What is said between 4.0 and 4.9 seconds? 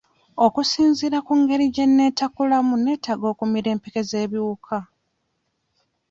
z'ebiwuka.